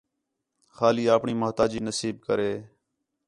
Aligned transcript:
خالی 0.75 1.03
آپݨی 1.15 1.33
مُحتاجی 1.41 1.79
نصیب 1.87 2.15
کرے 2.25 2.51